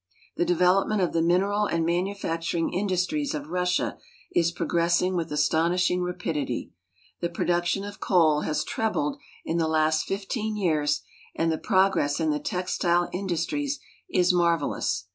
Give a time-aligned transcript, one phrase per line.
[0.35, 3.99] The development of the mineral and manufacturing industries of Russia
[4.33, 6.71] is progressing with astonishijig rapidity.
[7.19, 11.01] The production of coal has trebled in the last 15 years
[11.35, 13.79] and the progress in the textile industries
[14.09, 15.05] is marvelous.